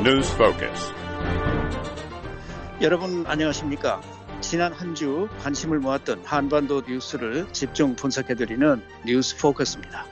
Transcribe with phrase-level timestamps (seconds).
[0.00, 0.92] News Focus.
[2.80, 4.00] 여러분 안녕하십니까?
[4.40, 10.06] 지난 한 주 관심을 모았던 한반도 뉴스를 집중 분석해 드리는 뉴스 포커스입니다.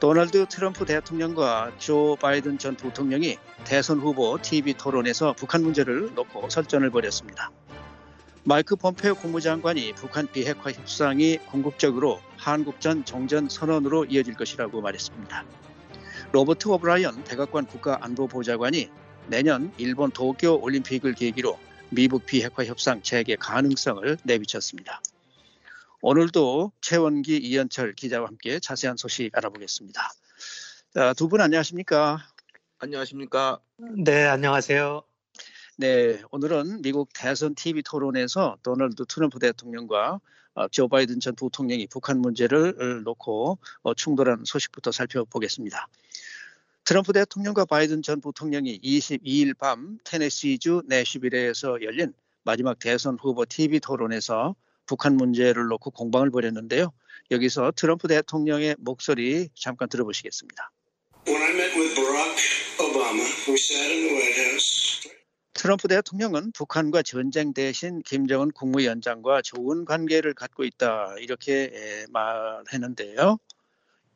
[0.00, 6.90] 도널드 트럼프 대통령과 조 바이든 전 부통령이 대선 후보 TV 토론에서 북한 문제를 놓고 설전을
[6.90, 7.50] 벌였습니다.
[8.42, 15.44] 마이크 폼페오 국무장관이 북한 비핵화 협상이 궁극적으로 한국전 정전 선언으로 이어질 것이라고 말했습니다.
[16.32, 18.90] 로버트 오브라이언 백악관 국가안보보좌관이
[19.28, 21.58] 내년 일본 도쿄 올림픽을 계기로
[21.90, 25.00] 미북 비핵화 협상 재개 가능성을 내비쳤습니다.
[26.02, 30.10] 오늘도 최원기 이현철 기자와 함께 자세한 소식 알아보겠습니다.
[31.16, 32.18] 두 분 안녕하십니까?
[32.78, 33.60] 안녕하십니까?
[33.78, 35.02] 네, 안녕하세요.
[35.78, 40.20] 네, 오늘은 미국 대선 TV 토론에서 도널드 트럼프 대통령과
[40.54, 45.86] 어, 조 바이든 전 부통령이 북한 문제를 놓고 어, 충돌한 소식부터 살펴보겠습니다.
[46.84, 54.56] 트럼프 대통령과 바이든 전 부통령이 22일 밤 테네시주 내시빌에서 열린 마지막 대선 후보 TV 토론에서
[54.86, 56.90] 북한 문제를 놓고 공방을 벌였는데요.
[57.30, 60.70] 여기서 트럼프 대통령의 목소리 잠깐 들어보시겠습니다.
[65.56, 73.38] 트럼프 대통령은 북한과 전쟁 대신 김정은 국무위원장과 좋은 관계를 갖고 있다 이렇게 말했는데요.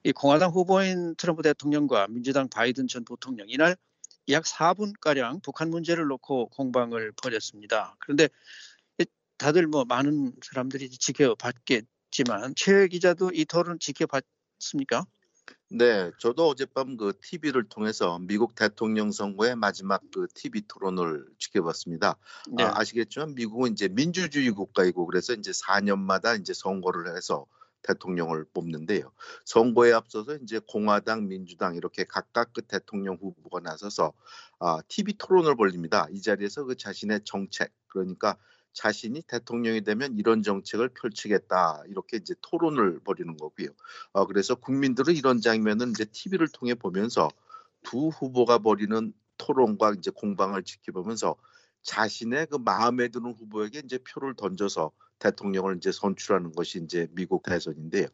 [0.05, 3.77] 이 공화당 후보인 트럼프 대통령과 민주당 바이든 전 부통령 이날
[4.29, 7.97] 약 4분 가량 북한 문제를 놓고 공방을 벌였습니다.
[8.01, 8.29] 그런데
[9.39, 15.07] 다들 뭐 많은 사람들이 지켜봤겠지만 최 기자도 이 토론 지켜봤습니까?
[15.73, 22.17] 네, 저도 어젯밤 그 TV를 통해서 미국 대통령 선거의 마지막 그 TV 토론을 지켜봤습니다.
[22.57, 22.65] 네.
[22.65, 27.47] 아, 아시겠지만 미국은 이제 민주주의 국가이고 그래서 이제 4년마다 이제 선거를 해서
[27.83, 29.13] 대통령을 뽑는데요.
[29.45, 34.13] 선거에 앞서서 이제 공화당, 민주당 이렇게 각각 그 대통령 후보가 나서서
[34.59, 36.09] 아, TV 토론을 벌립니다.
[36.11, 38.37] 이 자리에서 그 자신의 정책 그러니까
[38.73, 43.69] 자신이 대통령이 되면 이런 정책을 펼치겠다 이렇게 이제 토론을 벌이는 거고요.
[44.13, 47.29] 어, 그래서 국민들은 이런 장면은 이제 TV를 통해 보면서
[47.83, 51.37] 두 후보가 벌이는 토론과 이제 공방을 지켜보면서
[51.83, 58.07] 자신의 그 마음에 드는 후보에게 이제 표를 던져서 대통령을 이제 선출하는 것이 이제 미국 대선인데요.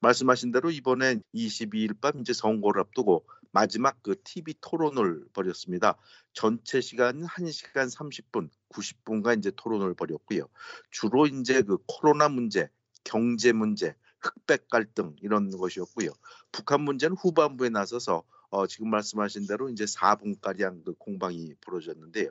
[0.00, 5.96] 말씀하신 대로 이번에 22일 밤 이제 선거를 앞두고 마지막 그 TV 토론을 벌였습니다.
[6.32, 10.48] 전체 시간은 1시간 30분, 90분간 이제 토론을 벌였고요.
[10.90, 12.68] 주로 이제 그 코로나 문제,
[13.04, 16.10] 경제 문제, 흑백 갈등 이런 것이었고요.
[16.52, 22.30] 북한 문제는 후반부에 나서서 어, 지금 말씀하신 대로 이제 4분가량 그 공방이 벌어졌는데요.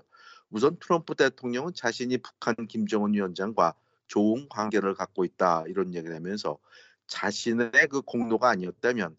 [0.50, 3.74] 우선 트럼프 대통령은 자신이 북한 김정은 위원장과
[4.08, 6.58] 좋은 관계를 갖고 있다 이런 얘기를 하면서
[7.08, 9.16] 자신의 그 공로가 아니었다면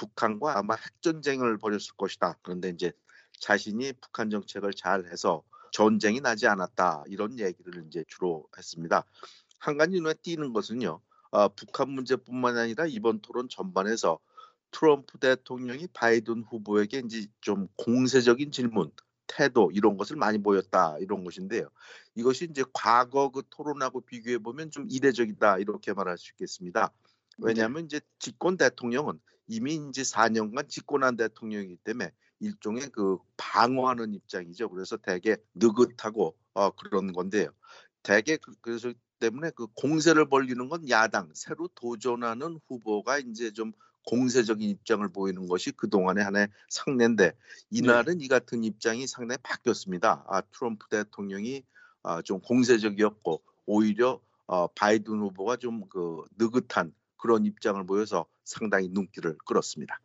[0.00, 2.38] 북한과 아마 핵 전쟁을 벌였을 것이다.
[2.40, 2.92] 그런데 이제
[3.38, 7.04] 자신이 북한 정책을 잘 해서 전쟁이 나지 않았다.
[7.06, 9.04] 이런 얘기를 이제 주로 했습니다.
[9.58, 11.00] 한 가지 눈에 띄는 것은요.
[11.32, 14.18] 어, 북한 문제뿐만 아니라 이번 토론 전반에서
[14.70, 18.90] 트럼프 대통령이 바이든 후보에게 이제 좀 공세적인 질문,
[19.26, 21.68] 태도 이런 것을 많이 보였다 이런 것인데요.
[22.14, 26.90] 이것이 이제 과거 그 토론하고 비교해 보면 좀 이례적이다 이렇게 말할 수 있겠습니다.
[27.38, 34.70] 왜냐하면 이제 집권 대통령은 이미 이제 4년간 집권한 대통령이기 때문에 일종의 그 방어하는 입장이죠.
[34.70, 37.50] 그래서 대개 느긋하고 어, 그런 건데요.
[38.04, 43.72] 대개 그, 그래서 때문에 그 공세를 벌리는 건 야당 새로 도전하는 후보가 이제 좀
[44.06, 47.32] 공세적인 입장을 보이는 것이 그동안의 하나의 상례인데
[47.70, 48.24] 이날은 네.
[48.24, 50.26] 이 같은 입장이 상당히 바뀌었습니다.
[50.28, 51.64] 아, 트럼프 대통령이
[52.04, 59.36] 아, 좀 공세적이었고 오히려 어, 바이든 후보가 좀 그 느긋한 그런 입장을 보여서 상당히 눈길을
[59.46, 60.00] 끌었습니다.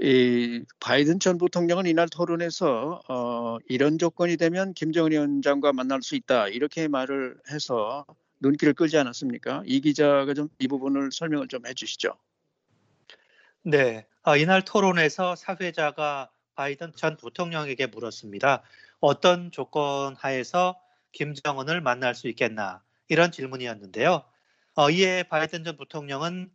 [0.00, 6.48] 이 바이든 전 부통령은 이날 토론에서 어, 이런 조건이 되면 김정은 위원장과 만날 수 있다
[6.48, 8.06] 이렇게 말을 해서
[8.40, 9.62] 눈길을 끌지 않았습니까?
[9.66, 12.16] 이 기자가 좀 이 부분을 설명을 좀 해주시죠.
[13.64, 18.62] 네, 어, 이날 토론에서 사회자가 바이든 전 부통령에게 물었습니다.
[19.00, 20.80] 어떤 조건 하에서
[21.12, 24.24] 김정은을 만날 수 있겠나 이런 질문이었는데요.
[24.74, 26.50] 어, 이에 바이든 전 부통령은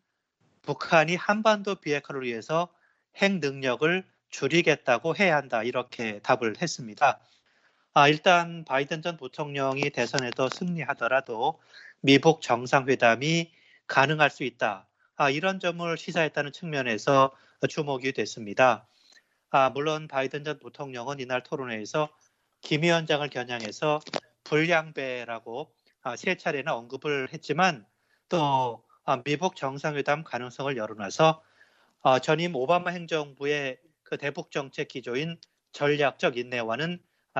[0.64, 2.68] 북한이 한반도 비핵화를 위해서
[3.16, 7.20] 핵 능력을 줄이겠다고 해야 한다 이렇게 답을 했습니다.
[7.94, 11.62] 아, 일단 바이든 전 부통령이 대선에도 승리하더라도
[12.02, 13.52] 미북 정상회담이
[13.86, 14.88] 가능할 수 있다.
[15.16, 17.32] 아, 이런 점을 시사했다는 측면에서
[17.70, 18.88] 주목이 됐습니다.
[19.52, 22.10] 아, 물론 바이든 전 부통령은 이날 토론회에서
[22.62, 24.00] 김 위원장을 겨냥해서
[24.44, 25.72] 불량배라고
[26.02, 27.86] 아, 세 차례나 언급을 했지만
[28.30, 31.44] 또 아, 미북 정상회담 가능성을 열어놔서
[32.04, 35.38] 아, 전임 오바마 행정부의 그 대북 정책 기조인
[35.72, 37.00] 전략적 인내와는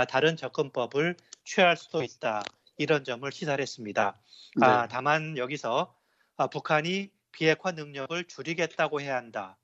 [0.10, 2.44] 다른 접근법을 취할 수도 있다.
[2.78, 4.16] 이런 점을 시사했습니다.
[4.58, 4.66] 네.
[4.66, 5.96] 아, 다만 여기서
[6.38, 9.58] 아, 북한이 비핵화 능력을 줄이겠다고 해야 한다.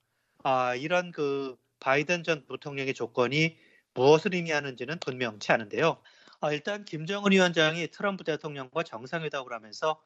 [0.44, 3.58] 아, 이런 그 바이든 전 부통령의 조건이
[3.94, 6.02] 무엇을 의미하는지는 분명치 않은데요.
[6.42, 10.02] 아, 일단 김정은 위원장이 트럼프 대통령과 정상회담을 하면서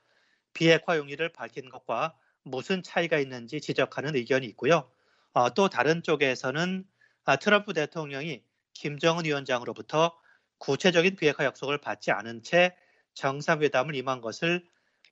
[0.58, 4.90] 비핵화 용의를 밝힌 것과 무슨 차이가 있는지 지적하는 의견이 있고요.
[5.34, 6.84] 아, 또 다른 쪽에서는
[7.26, 8.44] 아, 트럼프 대통령이
[8.74, 10.18] 김정은 위원장으로부터
[10.58, 12.76] 구체적인 비핵화 약속을 받지 않은 채
[13.14, 14.66] 정상회담을 임한 것을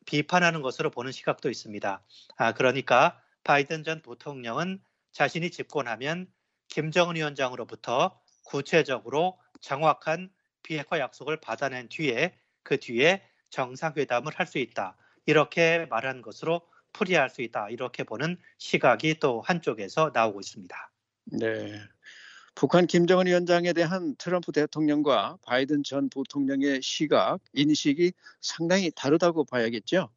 [0.07, 2.01] 비판하는 것으로 보는 시각도 있습니다.
[2.37, 4.81] 아, 그러니까 바이든 전 부통령은
[5.11, 6.25] 자신이 집권하면
[6.69, 10.31] 김정은 위원장으로부터 구체적으로 정확한
[10.63, 13.21] 비핵화 약속을 받아낸 뒤에 그 뒤에
[13.51, 14.97] 정상회담을 할 수 있다.
[15.25, 16.61] 이렇게 말한 것으로
[16.93, 17.69] 풀이할 수 있다.
[17.69, 20.91] 이렇게 보는 시각이 또 한쪽에서 나오고 있습니다.
[21.25, 21.81] 네.
[22.53, 30.09] 북한 김정은 위원장에 대한 트럼프 대통령과 바이든 전 부통령의 시각, 인식이 상당히 다르다고 봐야겠죠?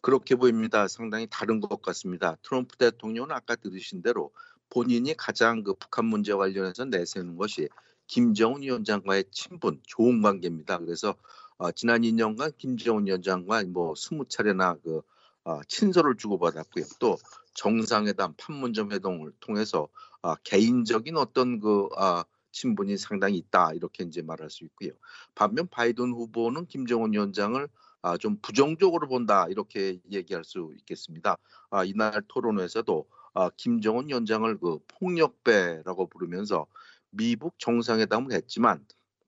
[0.00, 0.86] 그렇게 보입니다.
[0.86, 2.36] 상당히 다른 것 같습니다.
[2.42, 4.30] 트럼프 대통령은 아까 들으신 대로
[4.70, 7.68] 본인이 가장 그 북한 문제 관련해서 내세우는 것이
[8.06, 10.78] 김정은 위원장과의 친분, 좋은 관계입니다.
[10.78, 11.16] 그래서
[11.58, 15.02] 어, 지난 2년간 김정은 위원장과 뭐 20차례나 그
[15.44, 16.84] 어, 친서를 주고받았고요.
[16.98, 17.16] 또
[17.54, 19.88] 정상회담, 판문점 회동을 통해서
[20.22, 24.92] 아, 개인적인 어떤 그 아, 친분이 상당히 있다 이렇게 이제 말할 수 있고요.
[25.34, 27.68] 반면 바이든 후보는 김정은 위원장을
[28.02, 31.36] 아, 좀 부정적으로 본다 이렇게 얘기할 수 있겠습니다.
[31.70, 36.66] 아, 이날 토론회에서도 아, 김정은 위원장을 그 폭력배라고 부르면서
[37.10, 38.84] 미북 정상회담을 했지만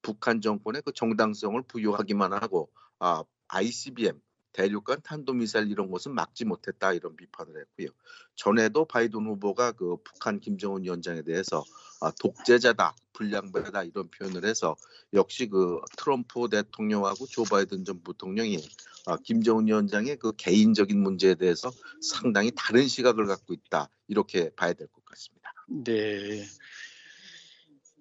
[0.06, 2.70] 북한 정권의 그 정당성을 부여하기만 하고
[3.00, 4.20] 아, ICBM
[4.52, 7.88] 대륙간 탄도미사일 이런 것은 막지 못했다 이런 비판을 했고요.
[8.36, 11.64] 전에도 바이든 후보가 그 북한 김정은 위원장에 대해서
[12.00, 14.76] 아, 독재자다, 불량배다 이런 표현을 해서
[15.12, 18.58] 역시 그 트럼프 대통령하고 조 바이든 전 부통령이
[19.06, 24.86] 아, 김정은 위원장의 그 개인적인 문제에 대해서 상당히 다른 시각을 갖고 있다 이렇게 봐야 될
[24.86, 25.52] 것 같습니다.
[25.66, 26.44] 네.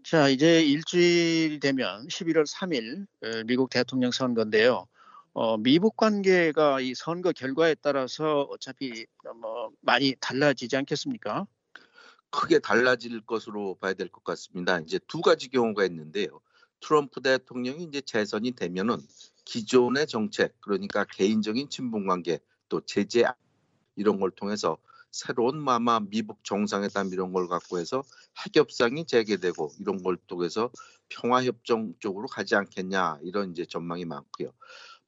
[0.06, 3.08] 자, 이제 일주일 되면 11월 3일
[3.48, 4.86] 미국 대통령 선거인데요.
[5.34, 9.08] 어, 미북 관계가 이 선거 결과에 따라서 어차피
[9.42, 11.48] 뭐 많이 달라지지 않겠습니까?
[12.30, 14.80] 크게 달라질 것으로 봐야 될 것 같습니다.
[14.80, 16.40] 이제 두 가지 경우가 있는데요.
[16.82, 18.98] 트럼프 대통령이 이제 재선이 되면은
[19.44, 22.38] 기존의 정책, 그러니까 개인적인 친분 관계,
[22.70, 23.24] 또 제재
[23.96, 24.78] 이런 걸 통해서
[25.16, 28.04] 새로운 마마 미북 정상회담 이런 걸 갖고 해서
[28.44, 30.70] 핵협상이 재개되고 이런 걸 통해서
[31.08, 34.52] 평화협정 쪽으로 가지 않겠냐 이런 이제 전망이 많고요.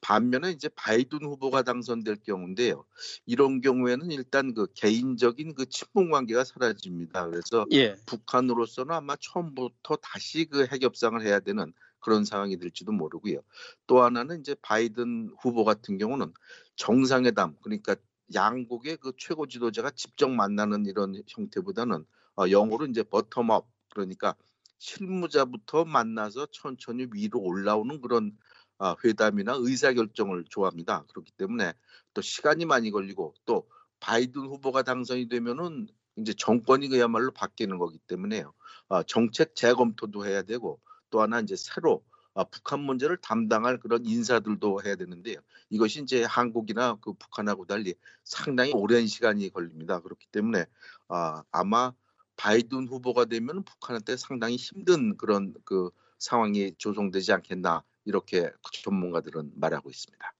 [0.00, 2.86] 반면에 이제 바이든 후보가 당선될 경우인데요.
[3.26, 7.26] 이런 경우에는 일단 그 개인적인 그 친분 관계가 사라집니다.
[7.28, 7.94] 그래서 예.
[8.06, 13.40] 북한으로서는 아마 처음부터 다시 그 핵협상을 해야 되는 그런 상황이 될지도 모르고요.
[13.86, 16.32] 또 하나는 이제 바이든 후보 같은 경우는
[16.76, 17.96] 정상회담 그러니까
[18.34, 22.04] 양국의 그 최고 지도자가 직접 만나는 이런 형태보다는
[22.36, 24.34] 어, 영어로 이제 버텀업 그러니까
[24.78, 28.36] 실무자부터 만나서 천천히 위로 올라오는 그런
[28.78, 31.04] 아, 회담이나 의사결정을 좋아합니다.
[31.08, 31.72] 그렇기 때문에
[32.14, 33.68] 또 시간이 많이 걸리고 또
[34.00, 38.52] 바이든 후보가 당선이 되면은 이제 정권이 그야말로 바뀌는 거기 때문에요.
[38.88, 44.82] 아, 정책 재검토도 해야 되고 또 하나 이제 새로 아, 북한 문제를 담당할 그런 인사들도
[44.84, 45.40] 해야 되는데요.
[45.70, 50.00] 이것이 이제 한국이나 그 북한하고 달리 상당히 오랜 시간이 걸립니다.
[50.00, 50.66] 그렇기 때문에
[51.08, 51.92] 아, 아마
[52.36, 58.50] 바이든 후보가 되면 북한한테 상당히 힘든 그런 그 상황이 조성되지 않겠나 이렇게
[58.84, 60.34] 전문가들은 말하고 있습니다.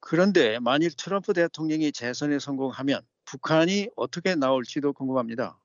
[0.00, 5.58] 그런데 만일 트럼프 대통령이 재선에 성공하면 북한이 어떻게 나올지도 궁금합니다.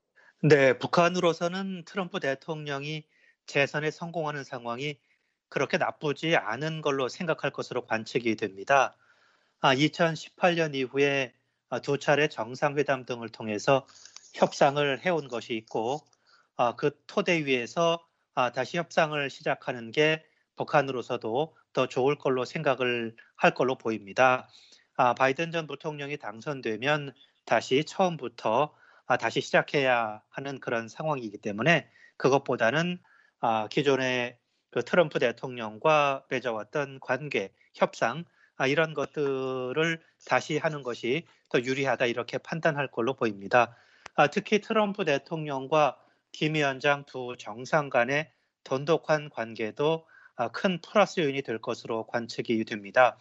[0.44, 3.06] 네, 북한으로서는 트럼프 대통령이
[3.48, 4.98] 재선에 성공하는 상황이
[5.56, 8.98] 그렇게 나쁘지 않은 걸로 생각할 것으로 관측이 됩니다.
[9.62, 11.34] 아, 2018년 이후에
[11.82, 13.88] 두 차례 정상회담 등을 통해서
[14.34, 16.02] 협상을 해온 것이 있고
[16.58, 20.26] 아, 그 토대 위에서 아, 다시 협상을 시작하는 게
[20.58, 24.50] 북한으로서도 더 좋을 걸로 생각을 할 걸로 보입니다.
[24.98, 27.14] 아, 바이든 전 부통령이 당선되면
[27.46, 33.00] 다시 처음부터 아, 다시 시작해야 하는 그런 상황이기 때문에 그것보다는
[33.40, 34.38] 아, 기존의
[34.76, 38.26] 그 트럼프 대통령과 맺어왔던 관계, 협상
[38.58, 43.78] 아, 이런 것들을 다시 하는 것이 더 유리하다 이렇게 판단할 걸로 보입니다.
[44.16, 45.98] 아, 특히 트럼프 대통령과
[46.34, 48.30] 김 위원장 두 정상 간의
[48.66, 50.06] 돈독한 관계도
[50.36, 53.18] 아, 큰 플러스 요인이 될 것으로 관측이 됩니다.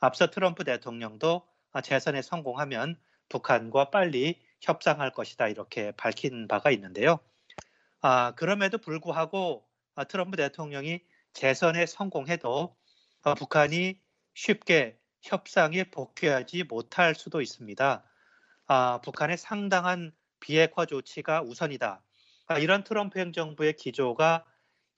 [0.00, 2.96] 앞서 트럼프 대통령도 아, 재선에 성공하면
[3.30, 7.20] 북한과 빨리 협상할 것이다 이렇게 밝힌 바가 있는데요.
[8.02, 9.69] 아, 그럼에도 불구하고 아,
[10.08, 11.00] 트럼프 대통령이
[11.32, 12.76] 재선에 성공해도
[13.22, 14.00] 아, 북한이
[14.34, 18.04] 쉽게 협상에 복귀하지 못할 수도 있습니다.
[18.66, 22.02] 아, 북한의 상당한 비핵화 조치가 우선이다.
[22.46, 24.44] 아, 이런 트럼프 행정부의 기조가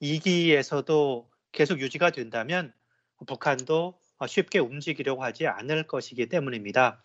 [0.00, 2.72] 2기에서도 계속 유지가 된다면
[3.26, 7.00] 북한도 쉽게 움직이려고 하지 않을 것이기 때문입니다.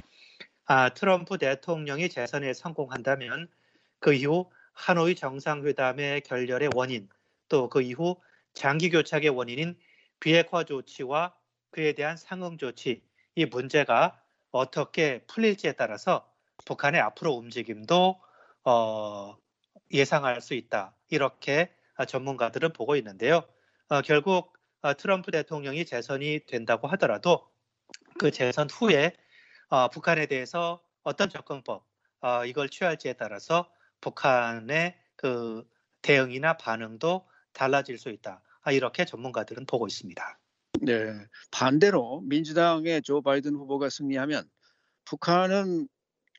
[0.65, 3.49] 아, 트럼프 대통령이 재선에 성공한다면
[3.99, 7.09] 그 이후 하노이 정상회담의 결렬의 원인
[7.49, 8.17] 또 그 이후
[8.53, 9.77] 장기 교착의 원인인
[10.19, 11.35] 비핵화 조치와
[11.71, 13.03] 그에 대한 상응 조치
[13.35, 16.27] 이 문제가 어떻게 풀릴지에 따라서
[16.65, 18.19] 북한의 앞으로 움직임도
[18.63, 19.37] 어,
[19.93, 20.95] 예상할 수 있다.
[21.09, 21.73] 이렇게
[22.07, 23.43] 전문가들은 보고 있는데요.
[23.89, 27.47] 어, 결국 어, 트럼프 대통령이 재선이 된다고 하더라도
[28.17, 29.13] 그 재선 후에
[29.69, 31.85] 어, 북한에 대해서 어떤 접근법
[32.21, 33.69] 어, 이걸 취할지에 따라서
[34.01, 35.67] 북한의 그
[36.01, 38.41] 대응이나 반응도 달라질 수 있다.
[38.61, 40.39] 아, 이렇게 전문가들은 보고 있습니다.
[40.81, 40.93] 네.
[41.51, 44.47] 반대로 민주당의 조 바이든 후보가 승리하면
[45.05, 45.87] 북한은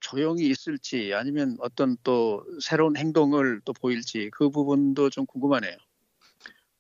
[0.01, 5.77] 조용히 있을지 아니면 어떤 또 새로운 행동을 또 보일지 그 부분도 좀 궁금하네요.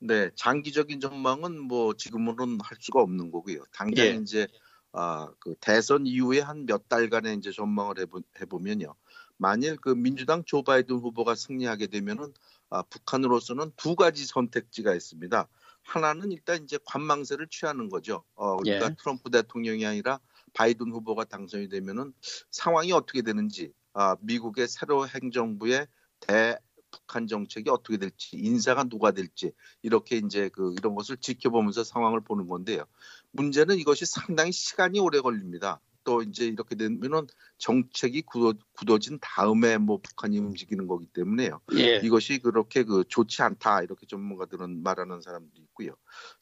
[0.01, 3.65] 네, 장기적인 전망은 뭐 지금으로는 할 수가 없는 거고요.
[3.73, 4.11] 당장 예.
[4.23, 4.47] 이제
[4.93, 8.95] 아, 그 대선 이후에 한 몇 달간의 이제 전망을 해보, 해보면요.
[9.37, 12.33] 만일 그 민주당 조 바이든 후보가 승리하게 되면은
[12.71, 15.49] 아, 북한으로서는 두 가지 선택지가 있습니다.
[15.83, 18.23] 하나는 일단 이제 관망세를 취하는 거죠.
[18.35, 18.95] 어, 그러니까 예.
[18.99, 20.21] 트럼프 대통령이 아니라
[20.53, 22.13] 바이든 후보가 당선이 되면은
[22.51, 25.87] 상황이 어떻게 되는지, 아, 미국의 새로 행정부의
[26.21, 26.59] 대
[26.91, 32.49] 북한 정책이 어떻게 될지, 인사가 누가 될지 이렇게 이제 그 이런 것을 지켜보면서 상황을 보는
[32.49, 32.85] 건데요.
[33.31, 35.81] 문제는 이것이 상당히 시간이 오래 걸립니다.
[36.09, 37.27] 또 이제 이렇게 되면은
[37.59, 41.61] 정책이 굳어, 진 다음에 뭐 북한이 움직이는 거기 때문에요.
[41.77, 41.97] 예.
[42.03, 45.93] 이것이 그렇게 그 좋지 않다 이렇게 전문가들은 말하는 사람도 있고요.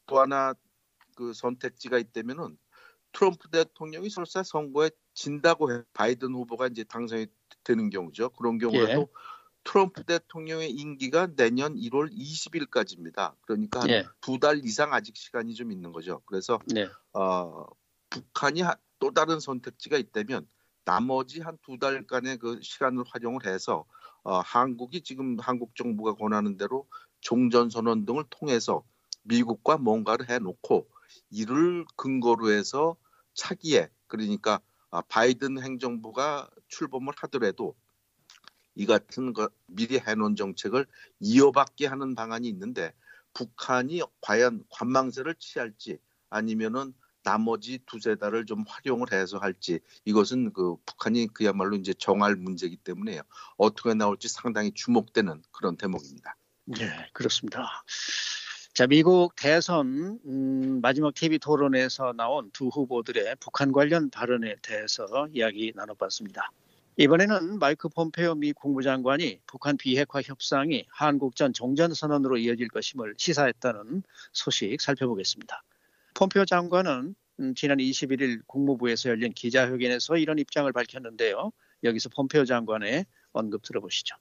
[0.05, 0.53] 또 하나
[1.17, 2.57] 그 선택지가 있다면은
[3.11, 7.27] 트럼프 대통령이 설사 선거에 진다고 해 바이든 후보가 이제 당선이
[7.65, 8.29] 되는 경우죠.
[8.29, 9.05] 그런 경우에도 예.
[9.65, 13.35] 트럼프 대통령의 임기가 내년 1월 20일까지입니다.
[13.41, 14.05] 그러니까 예.
[14.21, 16.21] 두달 이상 아직 시간이 좀 있는 거죠.
[16.25, 16.87] 그래서 네.
[17.11, 17.65] 어,
[18.09, 18.61] 북한이
[18.99, 20.47] 또 다른 선택지가 있다면
[20.85, 23.85] 나머지 한 두 달간의 그 시간을 활용을 해서
[24.23, 26.87] 어, 한국이 지금 한국 정부가 권하는 대로
[27.21, 28.83] 종전 선언 등을 통해서
[29.23, 30.87] 미국과 뭔가를 해놓고
[31.29, 32.95] 이를 근거로 해서
[33.33, 37.75] 차기에 그러니까 아, 바이든 행정부가 출범을 하더라도
[38.75, 40.85] 이 같은 거 미리 해놓은 정책을
[41.19, 42.93] 이어받게 하는 방안이 있는데
[43.33, 45.99] 북한이 과연 관망세를 취할지
[46.29, 46.93] 아니면은
[47.27, 53.21] 나머지 두세 달을 좀 활용을 해서 할지 이것은 그 북한이 그야말로 이제 정할 문제이기 때문에요.
[53.57, 56.37] 어떻게 나올지 상당히 주목되는 그런 대목입니다.
[56.67, 57.83] 네, 그렇습니다.
[58.73, 65.73] 자, 미국 대선 음, 마지막 TV 토론에서 나온 두 후보들의 북한 관련 발언에 대해서 이야기
[65.75, 66.49] 나눠봤습니다.
[66.95, 75.61] 이번에는 마이크 폼페오 미 국무장관이 북한 비핵화 협상이 한국전 종전선언으로 이어질 것임을 시사했다는 소식 살펴보겠습니다.
[76.17, 81.51] 폼페오 장관은 음, 지난 21일 국무부에서 열린 기자회견에서 이런 입장을 밝혔는데요.
[81.83, 84.15] 여기서 폼페오 장관의 언급 들어보시죠.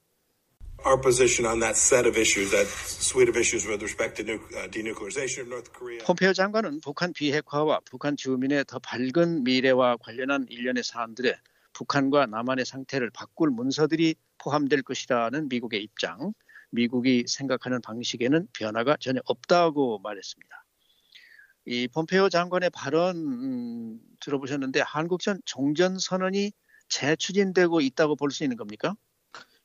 [0.85, 4.69] Our position on that set of issues, that suite of issues with respect to uh,
[4.69, 6.00] denuclearization of North Korea.
[6.05, 11.35] 폼페오 장관은 북한 비핵화와 북한 주민의 더 밝은 미래와 관련한 일련의 사안들에
[11.73, 16.35] 북한과 남한의 상태를 바꿀 문서들이 포함될 것이라는 미국의 입장,
[16.69, 20.66] 미국이 생각하는 방식에는 변화가 전혀 없다고 말했습니다.
[21.67, 26.53] 이 폼페오 장관의 발언 음, 들어보셨는데 한국 전 종전 선언이
[26.89, 28.95] 재추진되고 있다고 볼 수 있는 겁니까?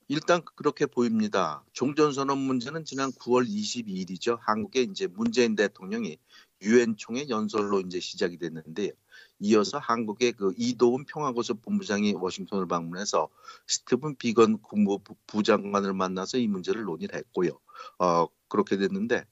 [0.08, 1.64] 일단 그렇게 보입니다.
[1.72, 4.38] 종전선언 문제는 지난 9월 22일이죠.
[4.42, 6.18] 한국의 이제 문재인 대통령이
[6.64, 8.92] 유엔 총회 연설로 이제 시작이 됐는데
[9.40, 13.30] 이어서 한국의 그 이도훈 평화고섭 본부장이 워싱턴을 방문해서
[13.68, 17.52] 스티븐 비건 국무부 장관을 만나서 이 문제를 논의를 했고요.
[18.00, 19.26] 어, 그렇게 됐는데 어,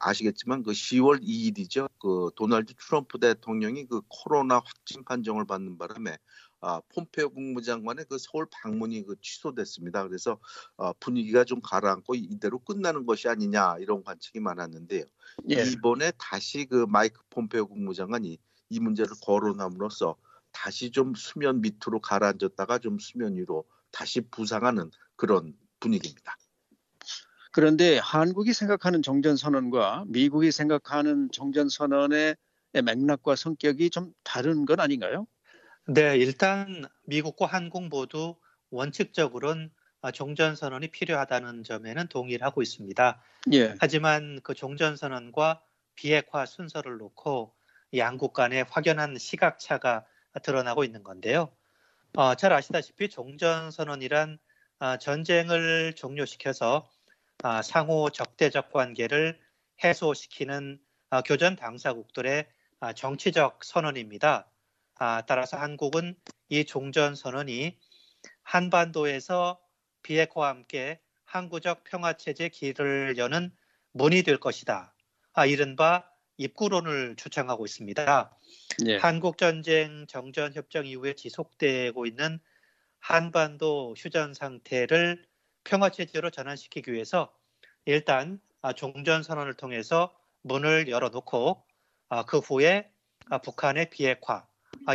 [0.00, 1.88] 아시겠지만 그 10월 2일이죠.
[1.98, 6.18] 그 도널드 트럼프 대통령이 그 코로나 확진 판정을 받는 바람에
[6.60, 10.06] 아, 폼페오 국무장관의 그 서울 방문이 그 취소됐습니다.
[10.06, 10.38] 그래서
[10.76, 15.04] 어, 분위기가 좀 가라앉고 이대로 끝나는 것이 아니냐 이런 관측이 많았는데요.
[15.50, 15.64] 예.
[15.64, 18.38] 이번에 다시 그 마이크 폼페오 국무장관이
[18.70, 20.16] 이 문제를 거론함으로써
[20.52, 26.36] 다시 좀 수면 밑으로 가라앉았다가 좀 수면 위로 다시 부상하는 그런 분위기입니다.
[27.52, 32.36] 그런데 한국이 생각하는 정전선언과 미국이 생각하는 정전선언의
[32.84, 35.26] 맥락과 성격이 좀 다른 건 아닌가요?
[35.86, 38.36] 네, 일단 미국과 한국 모두
[38.70, 39.70] 원칙적으로는
[40.14, 43.20] 종전선언이 필요하다는 점에는 동의를 하고 있습니다.
[43.52, 43.74] 예.
[43.78, 45.62] 하지만 그 종전선언과
[45.94, 47.54] 비핵화 순서를 놓고
[47.96, 50.06] 양국 간의 확연한 시각차가
[50.42, 51.54] 드러나고 있는 건데요.
[52.16, 54.38] 어, 잘 아시다시피 종전선언이란
[54.78, 56.91] 아, 전쟁을 종료시켜서 아,
[57.62, 59.38] 상호 적대적 관계를
[59.82, 60.78] 해소시키는
[61.10, 62.46] 아, 교전 당사국들의
[62.80, 64.50] 아, 정치적 선언입니다.
[64.94, 66.16] 아, 따라서 한국은
[66.48, 67.78] 이 종전 선언이
[68.42, 69.60] 한반도에서
[70.02, 73.52] 비핵화와 함께 항구적 평화체제 길을 여는
[73.92, 74.94] 문이 될 것이다.
[75.32, 78.38] 아, 이른바 입구론을 주창하고 있습니다.
[78.86, 78.96] 예.
[78.96, 82.38] 한국전쟁 정전협정 이후에 지속되고 있는
[83.00, 85.26] 한반도 휴전 상태를
[85.64, 87.32] 평화체제로 전환시키기 위해서
[87.84, 91.64] 일단 아, 종전선언을 통해서 문을 열어놓고
[92.08, 92.90] 아, 그 후에
[93.30, 94.46] 아, 북한의 비핵화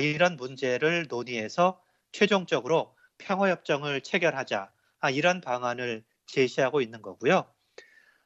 [0.02, 1.82] 이런 문제를 논의해서
[2.12, 4.72] 최종적으로 평화협정을 체결하자
[5.14, 7.46] 이런 방안을 제시하고 있는 거고요.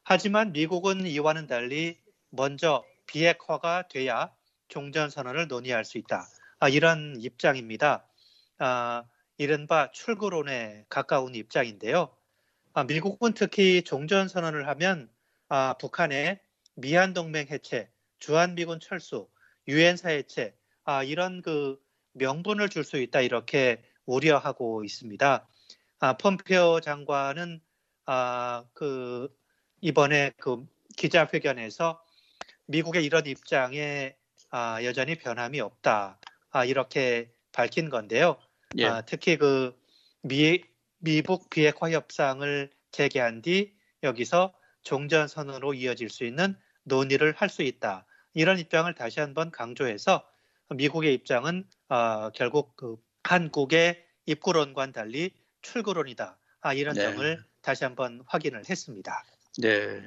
[0.02, 1.98] 하지만 미국은 이와는 달리
[2.30, 4.32] 먼저 비핵화가 돼야
[4.68, 6.26] 종전선언을 논의할 수 있다.
[6.70, 8.06] 이런 입장입니다.
[9.36, 12.16] 이른바 출구론에 가까운 입장인데요.
[12.86, 15.08] 미국은 특히 종전 선언을 하면
[15.78, 16.40] 북한의
[16.74, 19.28] 미한 동맹 해체, 주한미군 철수,
[19.68, 21.78] 유엔사 해체 아, 이런 그
[22.14, 25.48] 명분을 줄 수 있다 이렇게 우려하고 있습니다.
[26.00, 27.60] 아, 폼페오 장관은
[28.06, 29.28] 아, 그
[29.80, 32.02] 이번에 그 기자회견에서
[32.66, 34.16] 미국의 이런 입장에
[34.50, 36.18] 아, 여전히 변함이 없다
[36.50, 38.36] 아, 이렇게 밝힌 건데요.
[38.78, 38.86] 예.
[38.86, 39.78] 아, 특히 그
[40.22, 40.62] 미,
[41.02, 48.06] 미북 비핵화 협상을 재개한 뒤 여기서 종전선언으로 이어질 수 있는 논의를 할 수 있다.
[48.34, 50.24] 이런 입장을 다시 한번 강조해서
[50.70, 56.38] 미국의 입장은 어, 결국 그 한국의 입구론과는 달리 출구론이다.
[56.60, 57.02] 아, 이런 네.
[57.02, 59.24] 점을 다시 한번 확인을 했습니다.
[59.58, 60.02] 네.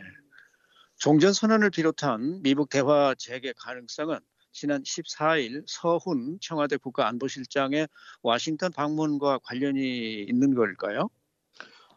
[0.98, 4.20] 종전선언을 비롯한 미북 대화 재개 가능성은
[4.56, 7.90] 지난 14일 서훈 청와대 국가안보실장의
[8.22, 11.10] 워싱턴 방문과 관련이 있는 걸까요?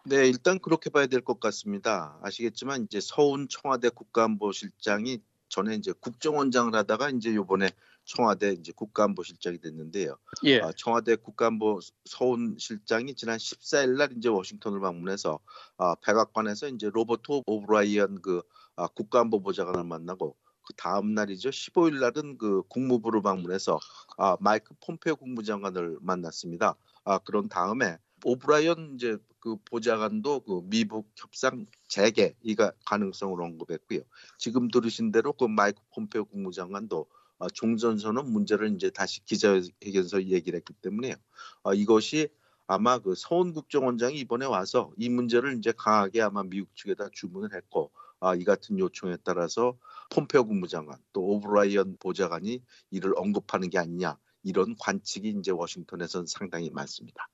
[0.04, 2.18] 네, 일단 그렇게 봐야 될 것 같습니다.
[2.20, 7.70] 아시겠지만 이제 서훈 청와대 국가안보실장이 전에 이제 국정원장을 하다가 이제 요번에
[8.04, 10.16] 청와대 이제 국가안보실장이 됐는데요.
[10.42, 10.58] 예.
[10.60, 15.38] 아, 청와대 국가안보 서훈 실장이 지난 14일 날 이제 워싱턴을 방문해서
[15.76, 18.42] 아, 백악관에서 이제 로버트 오브라이언 그
[18.74, 20.36] 아, 국가안보 보좌관을 만나고
[20.68, 21.48] 그 다음 날이죠.
[21.48, 23.80] 15일 날은 그 국무부를 방문해서
[24.18, 26.76] 아, 마이크 폼페오 국무장관을 만났습니다.
[27.04, 34.00] 아, 그런 다음에 오브라이언 이제 그 보좌관도 그 미북 협상 재개 이가 가능성을 언급했고요.
[34.36, 37.06] 지금 들으신 대로 그 마이크 폼페오 국무장관도
[37.38, 41.14] 어, 종전선언 문제를 이제 다시 기자회견에서 얘기를 했기 때문에요.
[41.62, 42.28] 어, 이것이
[42.66, 47.90] 아마 그 서훈 국정원장이 이번에 와서 이 문제를 이제 강하게 아마 미국 측에다 주문을 했고
[48.20, 49.78] 아, 이 같은 요청에 따라서
[50.10, 57.28] 폼페오 국무장관 또 오브라이언 보좌관이 이를 언급하는 게 아니냐 이런 관측이 이제 워싱턴에서는 상당히 많습니다.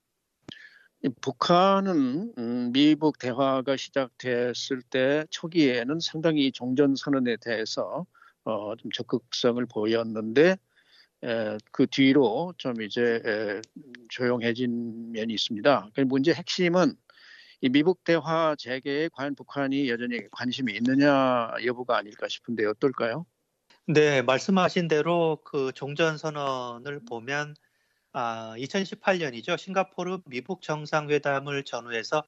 [1.21, 8.07] 북한은 음, 미북 대화가 시작됐을 때 초기에는 상당히 종전 선언에 대해서
[8.45, 10.57] 어, 좀 적극성을 보였는데
[11.25, 13.61] 에, 그 뒤로 좀 이제 에,
[14.09, 15.91] 조용해진 면이 있습니다.
[15.95, 16.97] 그 문제 핵심은
[17.65, 23.25] 이 미북 대화 재개에 과연 북한이 여전히 관심이 있느냐 여부가 아닐까 싶은데 어떨까요?
[23.87, 27.57] 네, 말씀하신 대로 그 종전 선언을 보면
[28.13, 29.57] 아, 2018년이죠.
[29.57, 32.25] 싱가포르 미북 정상회담을 전후해서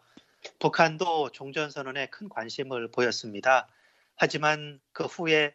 [0.58, 3.68] 북한도 종전 선언에 큰 관심을 보였습니다.
[4.16, 5.54] 하지만 그 후에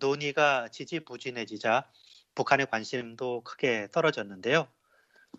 [0.00, 1.88] 논의가 지지부진해지자
[2.34, 4.66] 북한의 관심도 크게 떨어졌는데요.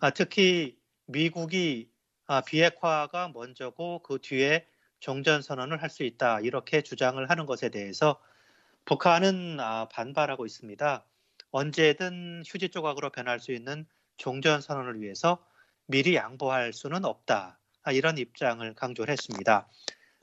[0.00, 1.91] 아, 특히 미국이 아,
[2.40, 4.66] 비핵화가 먼저고 그 뒤에
[5.00, 8.20] 종전 선언을 할 수 있다 이렇게 주장을 하는 것에 대해서
[8.84, 11.06] 북한은 아, 반발하고 있습니다.
[11.50, 15.44] 언제든 휴지 조각으로 변할 수 있는 종전 선언을 위해서
[15.86, 17.60] 미리 양보할 수는 없다.
[17.82, 19.68] 아, 이런 입장을 강조를 했습니다.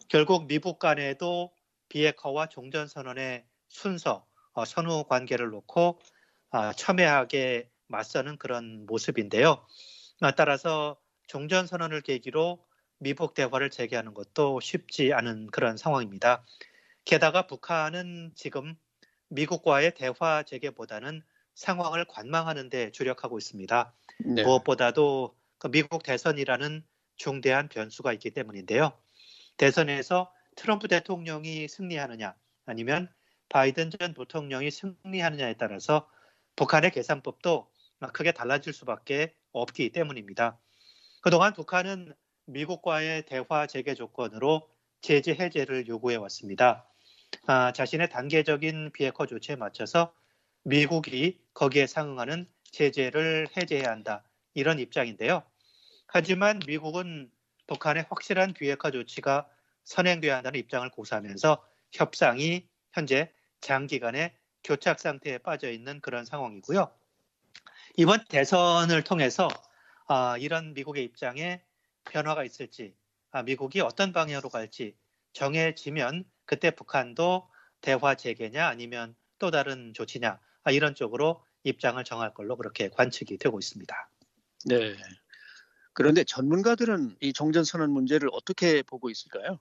[0.09, 1.53] 결국 미국 간에도
[1.89, 5.99] 비핵화와 종전 선언의 순서, 어, 선후 관계를 놓고
[6.51, 9.65] 아, 첨예하게 맞서는 그런 모습인데요.
[10.21, 10.97] 아, 따라서
[11.29, 12.57] 종전 선언을 계기로
[12.97, 16.43] 미북 대화를 재개하는 것도 쉽지 않은 그런 상황입니다.
[17.05, 18.75] 게다가 북한은 지금
[19.27, 21.21] 미국과의 대화 재개보다는
[21.53, 23.93] 상황을 관망하는 데 주력하고 있습니다.
[24.25, 24.43] 네.
[24.43, 26.83] 무엇보다도 그 미국 대선이라는
[27.15, 28.91] 중대한 변수가 있기 때문인데요.
[29.57, 32.33] 대선에서 트럼프 대통령이 승리하느냐
[32.65, 33.07] 아니면
[33.49, 36.09] 바이든 전 부통령이 승리하느냐에 따라서
[36.55, 37.69] 북한의 계산법도
[38.13, 40.57] 크게 달라질 수밖에 없기 때문입니다.
[41.21, 42.13] 그동안 북한은
[42.45, 44.69] 미국과의 대화 재개 조건으로
[45.01, 46.87] 제재 해제를 요구해 왔습니다.
[47.45, 50.13] 아, 자신의 단계적인 비핵화 조치에 맞춰서
[50.63, 54.23] 미국이 거기에 상응하는 제재를 해제해야 한다.
[54.53, 55.43] 이런 입장인데요.
[56.07, 57.29] 하지만 미국은
[57.67, 59.47] 북한의 확실한 비핵화 조치가
[59.83, 66.91] 선행돼야 한다는 입장을 고수하면서 협상이 현재 장기간의 교착 상태에 빠져 있는 그런 상황이고요.
[67.97, 69.47] 이번 대선을 통해서
[70.11, 71.61] 아, 이런 미국의 입장에
[72.05, 72.95] 변화가 있을지,
[73.29, 74.97] 아, 미국이 어떤 방향으로 갈지
[75.33, 77.47] 정해지면 그때 북한도
[77.79, 83.59] 대화 재개냐 아니면 또 다른 조치냐 아, 이런 쪽으로 입장을 정할 걸로 그렇게 관측이 되고
[83.59, 84.09] 있습니다.
[84.65, 84.97] 네.
[85.93, 89.59] 그런데 전문가들은 이 종전선언 문제를 어떻게 보고 있을까요?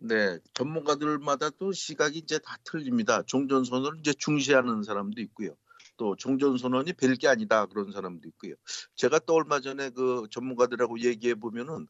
[0.00, 3.22] 네, 전문가들마다 또 시각이 이제 다 틀립니다.
[3.26, 5.54] 종전선언을 이제 중시하는 사람도 있고요.
[6.00, 8.54] 또 종전선언이 별게 아니다 그런 사람도 있고요.
[8.94, 11.86] 제가 또 얼마 전에 그 전문가들하고 얘기해 보면은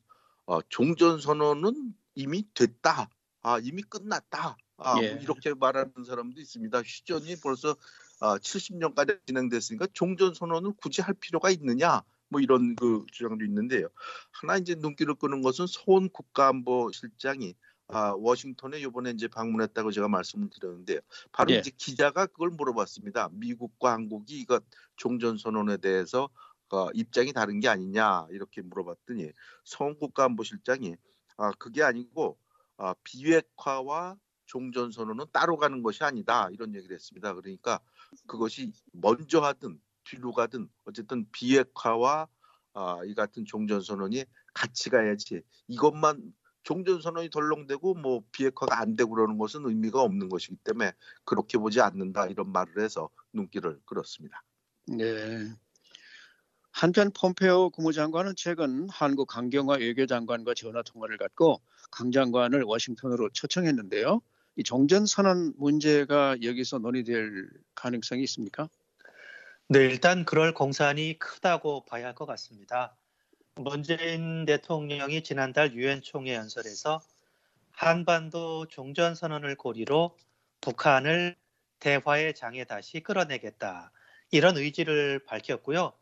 [0.46, 3.08] 어, 종전선언은 이미 됐다.
[3.42, 4.56] 아, 이미 끝났다.
[4.78, 5.12] 아, 뭐 예.
[5.12, 6.82] 뭐 이렇게 말하는 사람도 있습니다.
[6.82, 7.76] 휴전이 벌써
[8.18, 12.02] 아, 70년까지 진행됐으니까 종전선언을 굳이 할 필요가 있느냐?
[12.30, 13.86] 뭐 이런 그 주장도 있는데요.
[14.32, 17.54] 하나 이제 눈길을 끄는 것은 서원 국가안보실장이
[17.92, 21.00] 아, 워싱턴에 이번에 이제 방문했다고 제가 말씀을 드렸는데요.
[21.32, 21.58] 바로 예.
[21.58, 23.30] 이제 기자가 그걸 물어봤습니다.
[23.32, 24.62] 미국과 한국이 이것
[24.96, 26.28] 종전 선언에 대해서
[26.70, 29.32] 어, 입장이 다른 게 아니냐 이렇게 물어봤더니
[29.64, 30.96] 서원 국가안보실장이
[31.36, 32.38] 아, 그게 아니고
[32.76, 37.34] 아, 비핵화와 종전 선언은 따로 가는 것이 아니다 이런 얘기를 했습니다.
[37.34, 37.80] 그러니까
[38.26, 42.28] 그것이 먼저 하든 뒤로 가든 어쨌든 비핵화와
[42.72, 44.24] 아, 이 같은 종전 선언이
[44.54, 50.56] 같이 가야지 이것만 종전 선언이 덜렁대고 뭐 비핵화가 안 되고 그러는 것은 의미가 없는 것이기
[50.64, 50.92] 때문에
[51.24, 54.42] 그렇게 보지 않는다 이런 말을 해서 눈길을 끌었습니다.
[54.88, 55.50] 네.
[56.72, 64.20] 한편 폼페오 국무장관은 최근 한국 강경화 외교장관과 전화 통화를 갖고 강 장관을 워싱턴으로 초청했는데요.
[64.56, 68.68] 이 종전 선언 문제가 여기서 논의될 가능성이 있습니까?
[69.68, 72.96] 네, 일단 그럴 공산이 크다고 봐야 할 것 같습니다.
[73.56, 77.00] 문재인 대통령이 지난달 유엔 총회 연설에서
[77.72, 80.16] 한반도 종전 선언을 고리로
[80.60, 81.36] 북한을
[81.80, 83.92] 대화의 장에 다시 끌어내겠다
[84.30, 85.92] 이런 의지를 밝혔고요.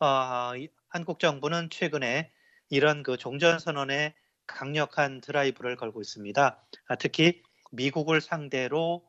[0.00, 0.52] 어,
[0.88, 2.30] 한국 정부는 최근에
[2.68, 4.14] 이런 그 종전 선언에
[4.46, 6.64] 강력한 드라이브를 걸고 있습니다.
[6.88, 9.04] 아, 특히 미국을 상대로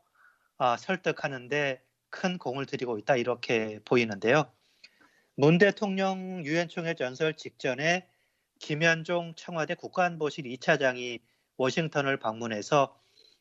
[0.58, 4.52] 아, 설득하는데 큰 공을 들이고 있다 이렇게 보이는데요.
[5.36, 8.08] 문 대통령 유엔 총회 전설 직전에
[8.60, 11.22] 김현종 청와대 국가안보실 2차장이
[11.58, 12.96] 워싱턴을 방문해서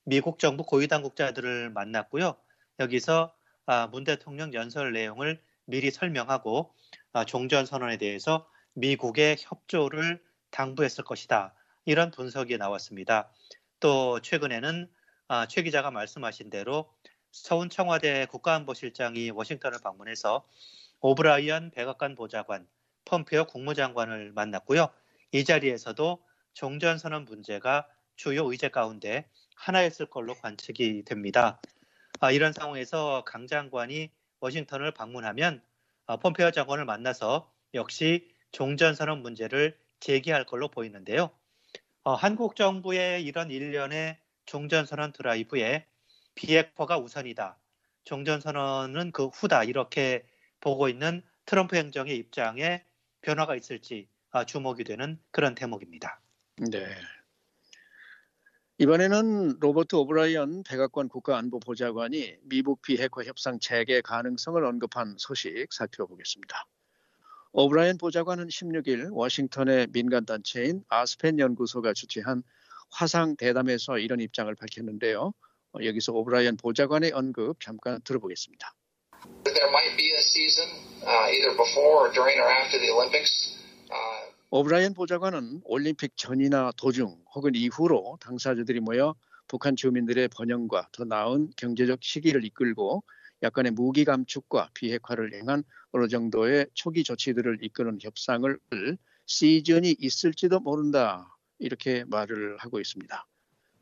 [0.04, 2.34] 미국 정부 고위 당국자들을 만났고요.
[2.78, 3.34] 여기서
[3.66, 6.74] 아, 문 대통령 연설 내용을 미리 설명하고
[7.12, 11.54] 아, 종전 선언에 대해서 미국의 협조를 당부했을 것이다.
[11.84, 13.30] 이런 분석이 나왔습니다.
[13.80, 14.88] 또 최근에는
[15.28, 16.90] 아, 최 기자가 말씀하신 대로
[17.32, 20.46] 서훈 청와대 국가안보실장이 워싱턴을 방문해서
[21.04, 22.68] 오브라이언 백악관 보좌관,
[23.06, 24.88] 펌페오 국무장관을 만났고요.
[25.32, 31.60] 이 자리에서도 종전선언 문제가 주요 의제 가운데 하나였을 걸로 관측이 됩니다.
[32.20, 35.60] 아, 이런 상황에서 강 장관이 워싱턴을 방문하면
[36.06, 41.30] 아, 폼페오 장관을 만나서 역시 종전선언 문제를 제기할 걸로 보이는데요.
[42.04, 45.84] 어, 한국 정부의 이런 일련의 종전선언 드라이브에
[46.36, 47.58] 비핵화가 우선이다.
[48.04, 49.64] 종전선언은 그 후다.
[49.64, 50.24] 이렇게
[50.62, 52.84] 보고 있는 트럼프 행정의 입장에
[53.20, 56.20] 변화가 있을지 아, 주목이 되는 그런 대목입니다.
[56.70, 56.86] 네.
[58.78, 66.66] 이번에는 로버트 오브라이언 백악관 국가안보보좌관이 미북 비핵화 협상 재개 가능성을 언급한 소식 살펴보겠습니다.
[67.52, 72.42] 오브라이언 보좌관은 16일 워싱턴의 민간단체인 아스펜 연구소가 주최한
[72.90, 75.32] 화상 대담에서 이런 입장을 밝혔는데요.
[75.82, 78.72] 여기서 오브라이언 보좌관의 언급 잠깐 들어보겠습니다.
[80.18, 80.68] Season
[81.02, 81.30] uh.
[83.90, 89.14] 어, 오브라이언 보좌관은 올림픽 전이나 도중 혹은 이후로 당사자들이 모여
[89.48, 93.02] 북한 주민들의 번영과 더 나은 경제적 시기를 이끌고
[93.42, 98.58] 약간의 무기 감축과 비핵화를 향한 어느 정도의 초기 조치들을 이끄는 협상을
[99.26, 103.26] 시즌이 있을지도 모른다 이렇게 말을 하고 있습니다.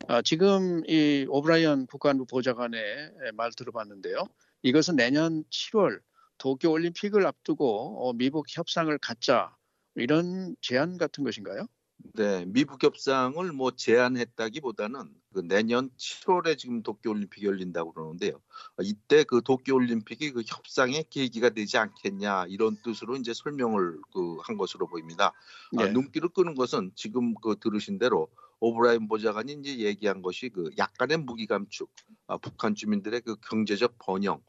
[0.07, 4.25] 아, 지금 이 오브라이언 국가안보 보좌관의 말 들어봤는데요.
[4.63, 6.01] 이것은 내년 7월
[6.37, 9.55] 도쿄 올림픽을 앞두고 어, 미국 협상을 갖자
[9.95, 11.67] 이런 제안 같은 것인가요?
[12.13, 18.41] 네, 미북 협상을 뭐 제안했다기보다는 그 내년 7월에 지금 도쿄 올림픽이 열린다고 그러는데요.
[18.81, 24.57] 이때 그 도쿄 올림픽이 그 협상의 계기가 되지 않겠냐 이런 뜻으로 이제 설명을 그 한
[24.57, 25.27] 것으로 보입니다.
[25.27, 25.31] 아,
[25.73, 25.83] 네.
[25.83, 28.27] 아, 눈길을 끄는 것은 지금 그 들으신 대로
[28.59, 31.89] 오브라인 보좌관이 이제 얘기한 것이 그 약간의 무기 감축,
[32.27, 34.41] 아, 북한 주민들의 그 경제적 번영,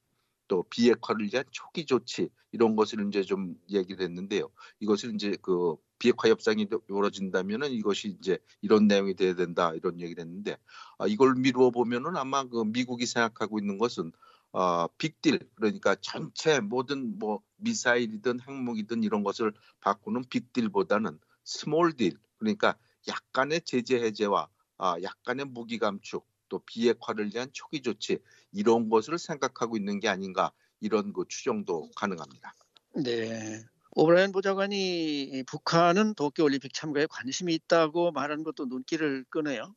[0.49, 4.51] 또 비핵화를 위한 초기 조치 이런 것을 이제 좀 얘기를 했는데요.
[4.81, 10.57] 이것을 이제 그 비핵화 협상이 이루어진다면은 이것이 이제 이런 내용이 돼야 된다 이런 얘기를 했는데
[10.99, 14.13] 아, 이걸 미루어 보면은 아마 그 미국이 생각하고 있는 것은
[14.53, 22.77] 어, 빅딜 그러니까 전체 모든 뭐 미사일이든 핵무기든 이런 것을 바꾸는 빅딜보다는 스몰딜 그러니까
[23.09, 28.19] 약간의 제재 해제와 아, 약간의 무기 감축 또 비핵화를 위한 초기 조치
[28.53, 32.55] 이런 것을 생각하고 있는 게 아닌가 이런 그 추정도 가능합니다.
[33.03, 33.65] 네.
[33.93, 39.75] 오브라이언 보좌관이 북한은 도쿄올림픽 참가에 관심이 있다고 말하는 것도 눈길을 끄네요.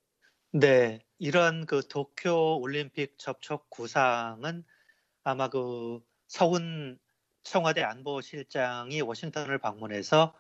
[0.52, 4.66] 네, 이런 그 도쿄올림픽 접촉 구상은
[5.24, 7.00] 아마 그 서훈
[7.44, 10.34] 청와대 안보실장이 워싱턴을 방문해서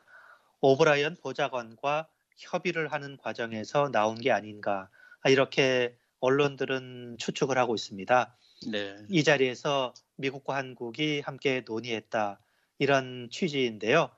[0.59, 4.89] 오브라이언 보좌관과 협의를 하는 과정에서 나온 게 아닌가
[5.25, 8.37] 이렇게 언론들은 추측을 하고 있습니다.
[8.71, 8.95] 네.
[9.09, 12.39] 이 자리에서 미국과 한국이 함께 논의했다
[12.79, 14.09] 이런 취지인데요.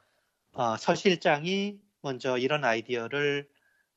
[0.54, 3.48] 어, 서 실장이 먼저 이런 아이디어를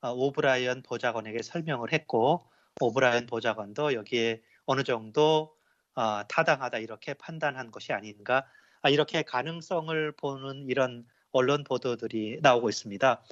[0.01, 2.43] 어, 오브라이언 보좌관에게 설명을 했고
[2.79, 5.55] 오브라이언 보좌관도 여기에 어느 정도
[5.95, 8.45] 어, 타당하다 이렇게 판단한 것이 아닌가
[8.81, 13.23] 아, 이렇게 가능성을 보는 이런 언론 보도들이 나오고 있습니다.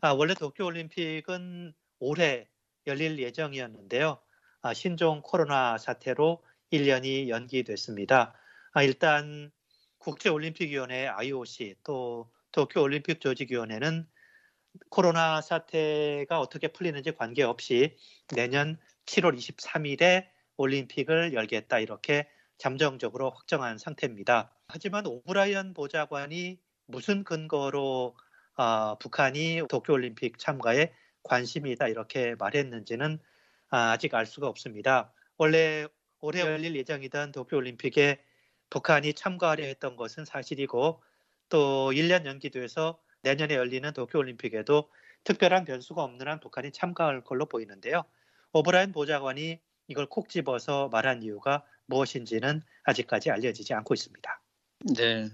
[0.00, 2.48] 아, 원래 도쿄올림픽은 올해
[2.88, 4.18] 열릴 예정이었는데요.
[4.62, 8.34] 아, 신종 코로나 사태로 1년이 연기됐습니다.
[8.72, 9.52] 아, 일단
[9.98, 14.06] 국제올림픽위원회 IOC 또 도쿄올림픽 조직위원회는
[14.90, 17.96] 코로나 사태가 어떻게 풀리는지 관계없이
[18.34, 24.52] 내년 7월 23일에 올림픽을 열겠다 이렇게 잠정적으로 확정한 상태입니다.
[24.66, 28.16] 하지만 오브라이언 보좌관이 무슨 근거로
[28.56, 33.18] 어, 북한이 도쿄올림픽 참가에 관심이 있다 이렇게 말했는지는
[33.70, 35.12] 아, 아직 알 수가 없습니다.
[35.36, 35.86] 원래
[36.20, 38.22] 올해 열릴 예정이던 도쿄올림픽에
[38.70, 41.02] 북한이 참가하려 했던 것은 사실이고
[41.48, 44.90] 또 1년 연기돼서 내년에 열리는 도쿄올림픽에도
[45.24, 48.04] 특별한 변수가 없는 한 북한이 참가할 걸로 보이는데요.
[48.52, 54.42] 오브라인 보좌관이 이걸 콕 집어서 말한 이유가 무엇인지는 아직까지 알려지지 않고 있습니다.
[54.96, 55.28] 네.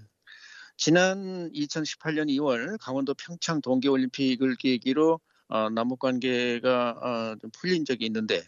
[0.77, 8.43] 지난 2018년 2월 강원도 평창 동계올림픽을 계기로 어, 남북 관계가 어, 좀 풀린 적이 있는데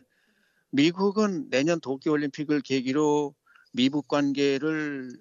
[0.71, 3.35] 미국은 내년 도쿄 올림픽을 계기로
[3.73, 5.11] 미북 관계를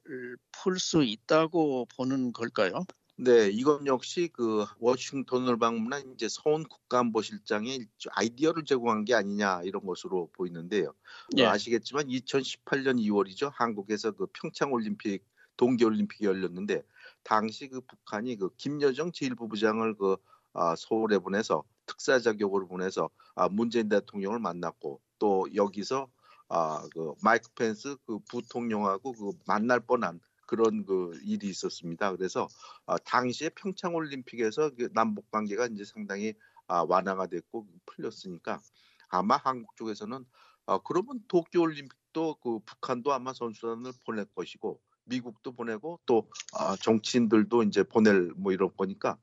[0.52, 2.84] 풀 수 있다고 보는 걸까요?
[3.18, 10.30] 네, 이건 역시 그 워싱턴을 방문한 이제 서훈 국가안보실장의 아이디어를 제공한 게 아니냐 이런 것으로
[10.34, 10.92] 보이는데요.
[11.38, 11.44] 예.
[11.44, 13.50] 어, 아시겠지만 2018년 2월이죠.
[13.54, 15.24] 한국에서 그 평창 올림픽
[15.56, 16.82] 동계 올림픽이 열렸는데
[17.22, 20.35] 당시 그 북한이 그 김여정 제1부부장을 그 아,
[20.76, 26.08] 서울에 보내서 특사 자격으로 보내서 아, 문재인 대통령을 만났고 또 여기서
[26.48, 32.16] 아, 그 마이크 펜스 그 부통령하고 그 만날 뻔한 그런 그 일이 있었습니다.
[32.16, 32.48] 그래서
[32.86, 36.34] 아, 당시에 평창 올림픽에서 그 남북 관계가 이제 상당히
[36.68, 38.60] 아, 완화가 됐고 풀렸으니까
[39.08, 40.24] 아마 한국 쪽에서는
[40.66, 47.62] 아, 그러면 도쿄 올림픽도 그 북한도 아마 선수단을 보낼 것이고 미국도 보내고 또 아, 정치인들도
[47.64, 49.18] 이제 보낼 뭐 이런 거니까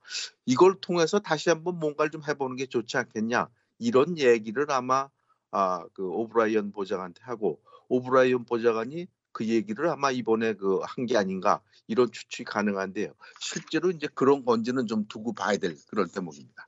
[0.46, 5.10] 이걸 통해서 다시 한번 뭔가를 좀 해보는 게 좋지 않겠냐 이런 얘기를 아마
[5.52, 11.62] 아, 그 오브라이언 보좌관한테 하고 오브라이언 보좌관이 그 얘기를 아마 이번에 그 한 게 아닌가
[11.88, 13.14] 이런 추측이 가능한데요.
[13.40, 16.68] 실제로 이제 그런 건지는 좀 두고 봐야 될 그런 대목입니다.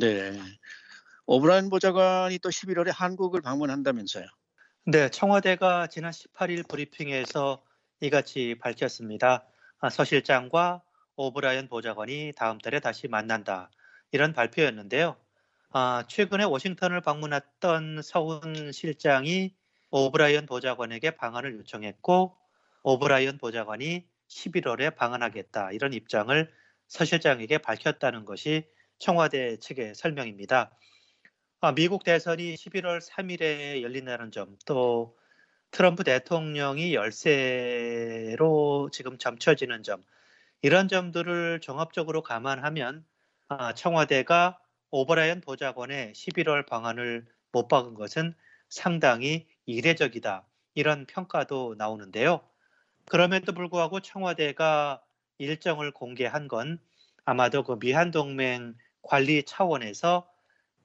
[0.00, 0.40] 네.
[1.26, 4.26] 오브라이언 보좌관이 또 11월에 한국을 방문한다면서요.
[4.86, 7.62] 네, 청와대가 지난 18일 브리핑에서
[8.00, 9.44] 이같이 밝혔습니다.
[9.78, 10.82] 아, 서 실장과
[11.16, 13.70] 오브라이언 보좌관이 다음 달에 다시 만난다.
[14.12, 15.16] 이런 발표였는데요.
[15.70, 19.54] 아, 최근에 워싱턴을 방문했던 서훈 실장이
[19.90, 22.36] 오브라이언 보좌관에게 방한을 요청했고
[22.82, 26.52] 오브라이언 보좌관이 11월에 방한하겠다 이런 입장을
[26.88, 28.64] 서 실장에게 밝혔다는 것이
[28.98, 30.70] 청와대 측의 설명입니다.
[31.60, 35.16] 아, 미국 대선이 11월 3일에 열린다는 점, 또
[35.70, 40.02] 트럼프 대통령이 열세로 지금 점쳐지는 점
[40.62, 43.04] 이런 점들을 종합적으로 감안하면
[43.48, 44.58] 아, 청와대가
[44.90, 48.34] 오버라이언 보좌관의 11월 방안을 못 박은 것은
[48.68, 52.40] 상당히 이례적이다 이런 평가도 나오는데요.
[53.06, 55.02] 그럼에도 불구하고 청와대가
[55.38, 56.80] 일정을 공개한 건
[57.24, 60.28] 아마도 그 미한 동맹 관리 차원에서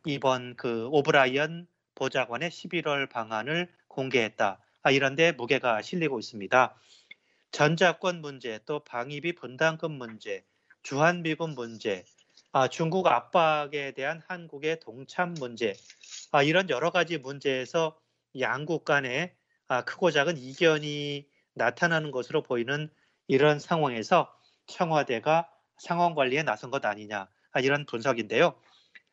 [0.06, 4.60] 이번 그 오브라이언 보좌관의 11월 방안을 공개했다.
[4.84, 6.76] 아, 이런 데 무게가 실리고 있습니다.
[7.52, 10.44] 전자권 문제, 또 방위비 분담금 문제,
[10.84, 12.04] 주한미군 문제,
[12.52, 15.76] 아, 중국 압박에 대한 한국의 동참 문제,
[16.32, 18.00] 아, 이런 여러 가지 문제에서
[18.40, 19.36] 양국 간에
[19.68, 22.90] 아, 크고 작은 이견이 나타나는 것으로 보이는
[23.28, 24.34] 이런 상황에서
[24.68, 28.56] 청와대가 상황 관리에 나선 것 아니냐 아, 이런 분석인데요.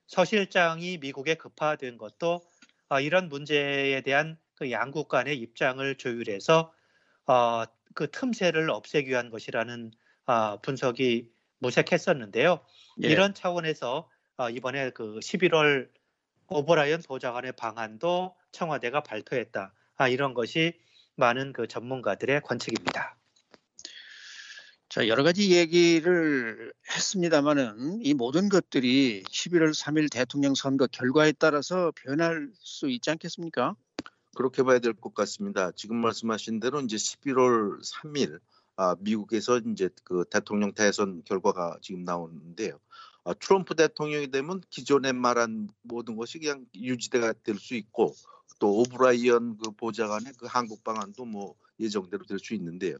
[0.07, 2.41] 서 실장이 미국에 급파된 것도
[2.89, 6.73] 아, 이런 문제에 대한 그 양국 간의 입장을 조율해서
[7.27, 9.93] 어, 그 틈새를 없애기 위한 것이라는
[10.27, 12.61] 어, 분석이 무색했었는데요.
[13.05, 13.09] 예.
[13.09, 15.89] 이런 차원에서 어, 이번에 그 11월
[16.49, 19.73] 오버라이언 보좌관의 방안도 청와대가 발표했다.
[19.97, 20.73] 아, 이런 것이
[21.15, 23.17] 많은 그 전문가들의 관측입니다.
[24.89, 32.49] 자, 여러 가지 얘기를 했습니다만은 이 모든 것들이 11월 3일 대통령 선거 결과에 따라서 변할
[32.61, 33.77] 수 있지 않겠습니까?
[34.37, 35.73] 그렇게 봐야 될 것 같습니다.
[35.73, 38.41] 지금 말씀하신 대로 이제 11월 3일
[38.77, 42.79] 아, 미국에서 이제 그 대통령 대선 결과가 지금 나오는데요.
[43.25, 48.15] 아, 트럼프 대통령이 되면 기존에 말한 모든 것이 그냥 유지가 될 수 있고
[48.61, 52.97] 또 오브라이언 그 보좌관의 그 한국 방안도 뭐 예정대로 될 수 있는데요.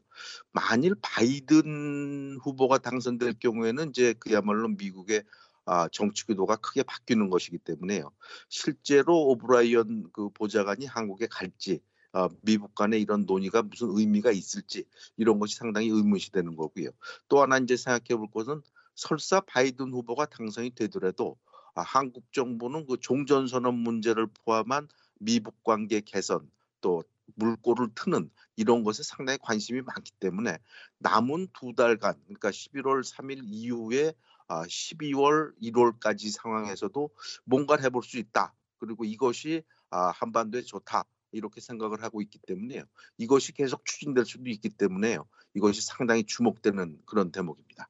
[0.51, 5.23] 만일 바이든 후보가 당선될 경우에는 이제 그야말로 미국의
[5.71, 8.11] 아, 정치 구도가 크게 바뀌는 것이기 때문에요.
[8.49, 11.79] 실제로 오브라이언 그 보좌관이 한국에 갈지
[12.11, 16.89] 어, 미국 간의 이런 논의가 무슨 의미가 있을지 이런 것이 상당히 의문시 되는 거고요.
[17.27, 18.63] 또 하나 이제 생각해 볼 것은
[18.95, 21.37] 설사 바이든 후보가 당선이 되더라도
[21.75, 24.87] 아, 한국 정부는 그 종전선언 문제를 포함한
[25.19, 26.49] 미북 관계 개선
[26.81, 27.03] 또
[27.35, 30.57] 물꼬를 트는 이런 것에 상당히 관심이 많기 때문에
[30.97, 34.13] 남은 두 달간 그러니까 11월 3일 이후에
[34.49, 37.09] 12월 아, 1월까지 상황에서도
[37.45, 38.53] 뭔가를 해볼 수 있다.
[38.79, 41.05] 그리고 이것이 아, 한반도에 좋다.
[41.31, 42.83] 이렇게 생각을 하고 있기 때문에요.
[43.17, 45.27] 이것이 계속 추진될 수도 있기 때문에요.
[45.53, 47.87] 이것이 상당히 주목되는 그런 대목입니다.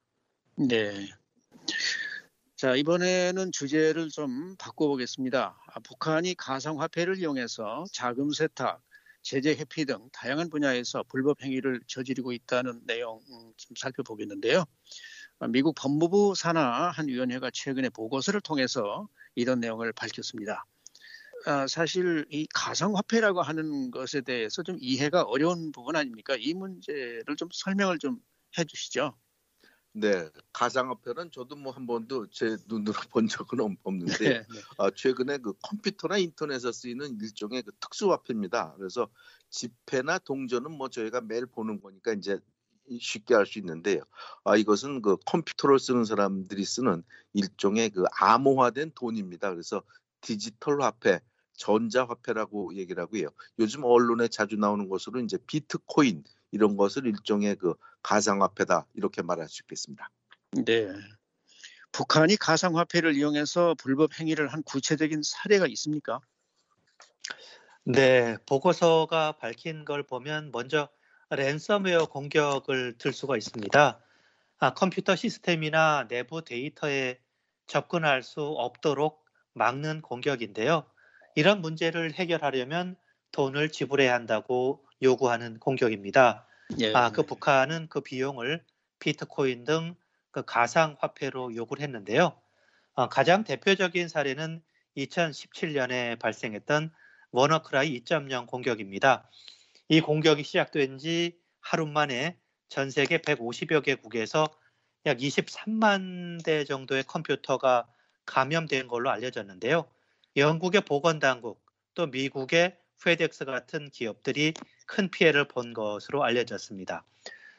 [0.58, 1.10] 네.
[2.56, 5.58] 자, 이번에는 주제를 좀 바꿔보겠습니다.
[5.66, 8.82] 아, 북한이 가상화폐를 이용해서 자금 세탁,
[9.22, 13.22] 제재 회피 등 다양한 분야에서 불법 행위를 저지르고 있다는 내용
[13.56, 14.66] 좀 살펴보겠는데요.
[15.40, 20.66] 아, 미국 법무부 산하 한 위원회가 최근에 보고서를 통해서 이런 내용을 밝혔습니다.
[21.46, 26.36] 아, 사실 이 가상화폐라고 하는 것에 대해서 좀 이해가 어려운 부분 아닙니까?
[26.38, 28.20] 이 문제를 좀 설명을 좀
[28.58, 29.18] 해주시죠.
[29.94, 34.62] 네, 가상화폐는 저도 뭐 한 번도 제 눈으로 본 적은 없는데 네, 네.
[34.78, 38.76] 아, 최근에 그 컴퓨터나 인터넷에 쓰이는 일종의 그 특수화폐입니다.
[38.78, 39.10] 그래서
[39.50, 42.40] 지폐나 동전은 뭐 저희가 매일 보는 거니까 이제
[43.00, 44.04] 쉽게 알 수 있는데요.
[44.44, 49.52] 아, 이것은 그 컴퓨터를 쓰는 사람들이 쓰는 일종의 그 암호화된 돈입니다.
[49.52, 49.84] 그래서
[50.22, 51.20] 디지털 화폐,
[51.54, 53.30] 전자 화폐라고 얘기를 하고요.
[53.60, 59.48] 요즘 언론에 자주 나오는 것으로 이제 비트코인 이런 것을 일종의 그 가상 화폐다 이렇게 말할
[59.50, 60.10] 수 있겠습니다.
[60.66, 60.90] 네.
[61.92, 66.22] 북한이 가상 화폐를 이용해서 불법 행위를 한 구체적인 사례가 있습니까?
[67.84, 70.90] 네, 보고서가 밝힌 걸 보면 먼저
[71.30, 74.00] 랜섬웨어 공격을 들 수가 있습니다.
[74.60, 77.20] 아, 컴퓨터 시스템이나 내부 데이터에
[77.68, 80.86] 접근할 수 없도록 막는 공격인데요.
[81.36, 82.96] 이런 문제를 해결하려면
[83.32, 86.48] 돈을 지불해야 한다고 요구하는 공격입니다.
[86.80, 86.94] 예.
[86.94, 88.64] 아, 그 북한은 그 비용을
[89.00, 89.96] 비트코인 등
[90.32, 92.34] 그 가상 화폐로 요구를 했는데요.
[92.94, 94.62] 어, 가장 대표적인 사례는
[94.98, 96.92] 2017년에 발생했던
[97.32, 99.30] 워너크라이 2.0 공격입니다.
[99.92, 102.38] 이 공격이 시작된 지 하루 만에
[102.70, 104.48] 전 세계 150여 개국에서
[105.08, 107.88] 약 23만 대 정도의 컴퓨터가
[108.28, 109.90] 감염된 걸로 알려졌는데요.
[110.38, 114.54] 영국의 보건당국 또 미국의 페덱스 같은 기업들이
[114.86, 117.04] 큰 피해를 본 것으로 알려졌습니다.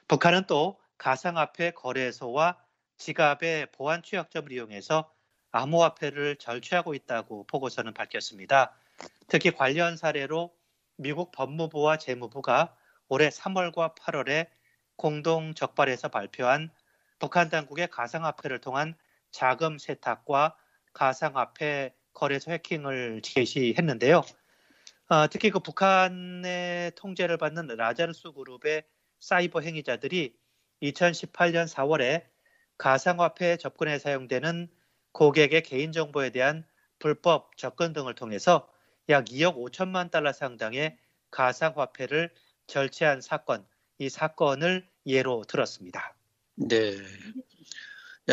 [0.06, 2.58] 북한은 또 가상화폐 거래소와
[2.98, 5.12] 지갑의 보안 취약점을 이용해서
[5.50, 8.72] 암호화폐를 절취하고 있다고 보고서는 밝혔습니다.
[9.26, 10.54] 특히 관련 사례로
[11.00, 12.76] 미국 법무부와 재무부가
[13.08, 14.48] 올해 3월과 8월에
[14.96, 16.70] 공동 적발해서 발표한
[17.18, 18.94] 북한 당국의 가상화폐를 통한
[19.30, 20.56] 자금 세탁과
[20.92, 24.22] 가상화폐 거래소 해킹을 제시했는데요.
[25.08, 28.84] 어, 특히 그 북한의 통제를 받는 라자르스 그룹의
[29.20, 30.36] 사이버 행위자들이
[30.82, 32.24] 2018년 4월에
[32.76, 34.68] 가상화폐 접근에 사용되는
[35.12, 36.64] 고객의 개인정보에 대한
[36.98, 38.68] 불법 접근 등을 통해서
[39.08, 40.96] 약 2억 5천만 달러 상당의
[41.30, 42.30] 가상화폐를
[42.66, 43.66] 절취한 사건,
[43.98, 46.14] 이 사건을 예로 들었습니다.
[46.56, 46.96] 네.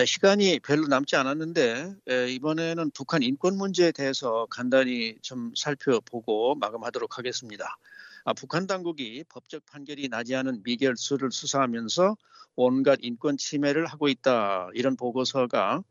[0.05, 1.95] 시간이 별로 남지 않았는데
[2.29, 7.77] 이번에는 북한 인권 문제에 대해서 간단히 좀 살펴보고 마감하도록 하겠습니다.
[8.25, 12.15] 아, 북한 당국이 법적 판결이 나지 않은 미결수를 수사하면서
[12.55, 15.81] 온갖 인권 침해를 하고 있다 이런 보고서가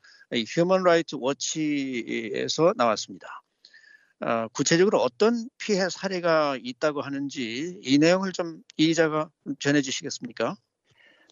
[0.47, 3.43] 휴먼 라이트 워치에서 나왔습니다.
[4.21, 10.57] 어, 구체적으로 어떤 피해 사례가 있다고 하는지 이 내용을 좀 이 기자가 전해 주시겠습니까?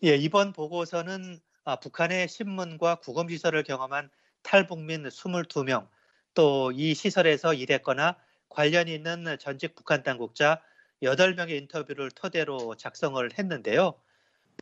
[0.05, 4.11] 예, 이번 보고서는 아, 북한의 신문과 구금 시설을 경험한
[4.43, 5.89] 탈북민 22명,
[6.35, 8.17] 또 이 시설에서 일했거나
[8.49, 10.61] 관련 있는 전직 북한 당국자
[11.03, 13.95] 8명의 인터뷰를 토대로 작성을 했는데요.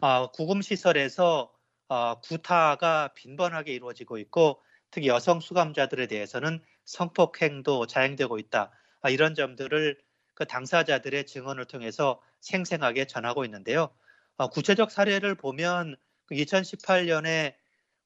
[0.00, 1.52] 아, 구금 시설에서
[1.88, 8.70] 아, 구타가 빈번하게 이루어지고 있고 특히 여성 수감자들에 대해서는 성폭행도 자행되고 있다.
[9.00, 9.98] 아, 이런 점들을
[10.34, 13.94] 그 당사자들의 증언을 통해서 생생하게 전하고 있는데요.
[14.36, 15.96] 아, 구체적 사례를 보면
[16.30, 17.56] 2018년에 그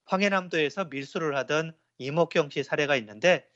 [0.07, 3.49] 황해남도에서 밀수를 하던 이목경 씨 사례가 있는데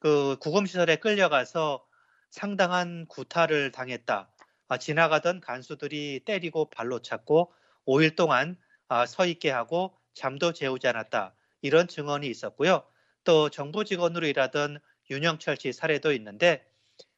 [0.00, 1.84] 그 구금시설에 끌려가서
[2.30, 4.30] 상당한 구타를 당했다.
[4.68, 7.52] 아, 지나가던 간수들이 때리고 발로 찼고
[7.86, 8.56] 5일 동안
[8.88, 11.34] 아, 서 있게 하고 잠도 재우지 않았다.
[11.62, 12.84] 이런 증언이 있었고요.
[13.24, 14.78] 또 정부 직원으로 일하던
[15.10, 16.64] 윤영철 씨 사례도 있는데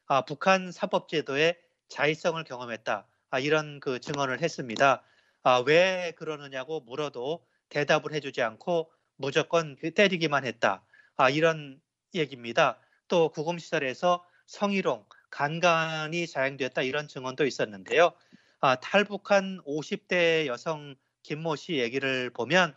[0.07, 3.07] 아, 북한 사법제도의 자의성을 경험했다.
[3.29, 5.03] 아, 이런 그 증언을 했습니다.
[5.43, 10.83] 아, 왜 그러느냐고 물어도 대답을 해주지 않고 무조건 그 때리기만 했다.
[11.15, 11.79] 아, 이런
[12.13, 12.79] 얘기입니다.
[13.07, 18.11] 또 구금시설에서 성희롱, 간간이 자행됐다 이런 증언도 있었는데요.
[18.59, 22.75] 아, 탈북한 50대 여성 김모 씨 얘기를 보면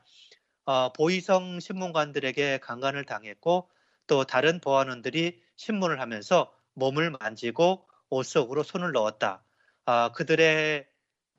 [0.67, 3.69] 어, 보이성 신문관들에게 강간을 당했고
[4.07, 9.43] 또 다른 보안원들이 신문을 하면서 몸을 만지고 옷 속으로 손을 넣었다.
[9.85, 10.87] 아, 그들의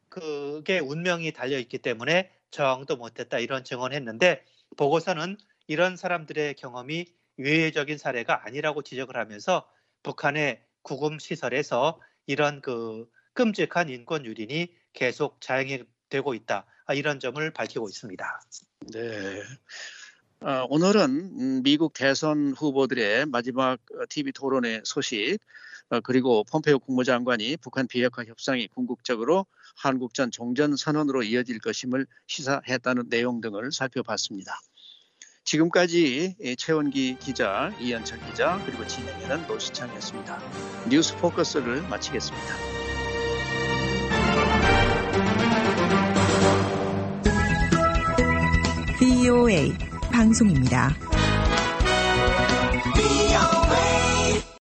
[0.09, 4.45] 그게 운명이 달려 있기 때문에 저항도 못했다 이런 증언했는데
[4.77, 7.05] 보고서는 이런 사람들의 경험이
[7.39, 9.67] 유해적인 사례가 아니라고 지적을 하면서
[10.03, 17.49] 북한의 구금 시설에서 이런 그 끔찍한 인권 유린이 계속 자행이 되고 있다 아, 이런 점을
[17.51, 18.41] 밝히고 있습니다.
[18.93, 19.41] 네.
[20.41, 23.79] 어, 오늘은 미국 대선 후보들의 마지막
[24.09, 25.39] TV 토론회 소식
[25.89, 33.09] 어, 그리고 폼페이오 국무장관이 북한 비핵화 협상이 궁극적으로 한국 전 종전 선언으로 이어질 것임을 시사했다는
[33.09, 34.59] 내용 등을 살펴봤습니다.
[35.43, 40.89] 지금까지 최원기 기자, 이현철 기자, 그리고 진행에는 노시창이었습니다.
[40.89, 42.74] 뉴스 포커스를 마치겠습니다.
[49.25, 49.73] VOA
[50.11, 51.14] 방송입니다.